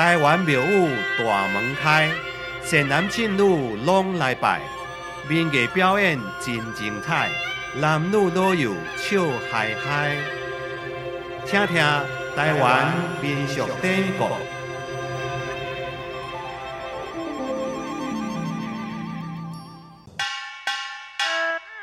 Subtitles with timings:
[0.00, 2.10] 台湾庙宇大门开，
[2.64, 4.62] 善男信女拢来拜，
[5.28, 7.28] 民艺表演真精彩，
[7.76, 9.20] 男女老幼笑
[9.52, 10.16] 嗨嗨。
[11.44, 11.76] 听听
[12.34, 14.24] 台湾民俗典故。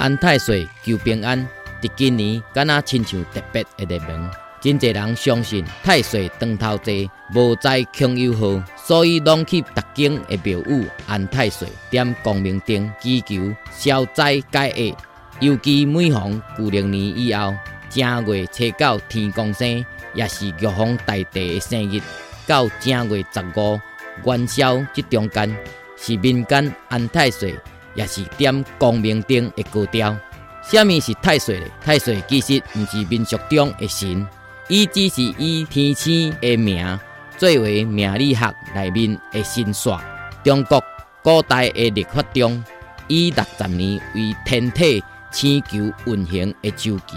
[0.00, 1.48] 安太岁求平安，
[1.80, 4.30] 伫今年敢若亲像特别的热门，
[4.62, 6.94] 真侪人相信太岁当头坐，
[7.34, 14.96] 无在穷又好，所以拢去特景的庙宇安太岁点光明灯，祈求消灾解厄。
[15.40, 17.52] 尤其每逢旧历年以后，
[17.90, 19.84] 正月初九天公生，
[20.14, 22.00] 也是玉皇大帝的生日，
[22.46, 23.80] 到正月十五
[24.24, 25.54] 元宵这中间，
[25.96, 27.54] 是民间安太岁。
[27.94, 30.16] 也是点光明灯的高调。
[30.62, 31.66] 什么是太岁呢？
[31.84, 34.26] 太岁其实毋是民俗中的神，
[34.72, 36.98] 伊只是以天星的名
[37.36, 40.00] 作为命理学内面的神煞。
[40.42, 40.82] 中国
[41.22, 42.64] 古代的历法中，
[43.06, 47.16] 以六十年为天体星球运行的周期，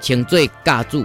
[0.00, 1.04] 称作甲子。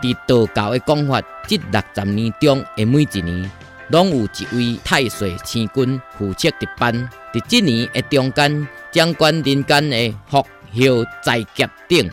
[0.00, 3.50] 伫道教的讲法，这六十年中的每一年，
[3.88, 6.94] 拢有一位太岁星君负责值班。
[7.32, 12.08] 伫即年的中间，掌管人间的福祸灾劫等，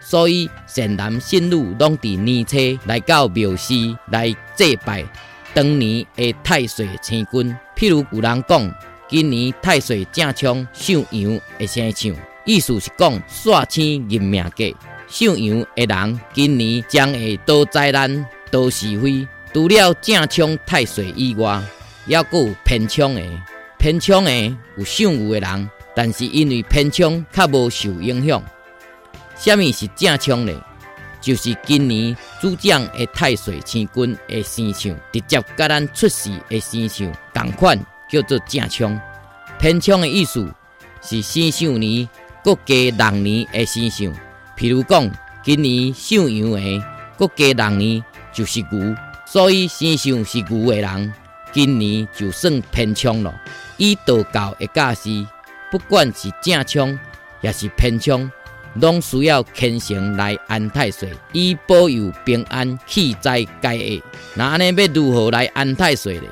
[0.00, 2.56] 所以善男信女拢伫年初
[2.86, 3.74] 来到庙寺
[4.10, 5.04] 来祭拜
[5.54, 7.56] 当年的太岁星君。
[7.76, 8.74] 譬如有人讲，
[9.08, 14.64] 今年太岁正冲上阳会生像，意思是讲煞星任命格
[15.06, 19.26] 上阳的人，今年将会多灾难、多是非。
[19.52, 21.60] 除了正冲太岁以外，
[22.06, 23.22] 也有偏冲的。
[23.78, 28.42] 偏冲的有上有的人，但是因为偏冲较无受影响。
[29.40, 30.52] 什么是正冲呢？
[31.18, 37.78] 就是今年主将的太岁星君的生肖，直接甲咱出世的生肖同款，
[38.10, 39.00] 叫做正冲。
[39.58, 40.46] 偏冲的意思
[41.00, 42.06] 是生肖年
[42.44, 44.04] 国加人年的生肖。
[44.58, 45.10] 譬如讲，
[45.42, 46.84] 今年上阳的
[47.16, 48.94] 国加人年就是牛，
[49.26, 51.14] 所以生肖是牛的人，
[51.50, 53.34] 今年就算偏冲了。
[53.78, 55.26] 以道教的架势，
[55.70, 56.98] 不管是正冲
[57.40, 58.30] 也是偏冲，
[58.74, 64.02] 拢需要虔诚来安太岁，以保佑平安、气灾解厄。
[64.34, 66.26] 那安尼要如何来安太岁呢？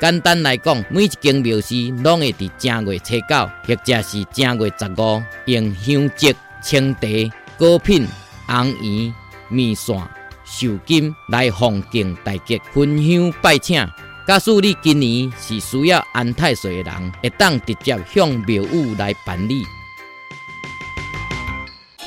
[0.00, 6.32] 简单来讲，每一间庙寺拢会伫正月初九，或者是正月十五，用香烛、
[6.62, 7.08] 青茶、
[7.56, 8.06] 果品、
[8.46, 9.14] 红圆、
[9.48, 9.96] 面线、
[10.44, 13.84] 寿金来奉敬大吉，焚香拜请。
[14.26, 19.64] 假使你今年是需要安太岁的人，会当直接向庙宇来办理。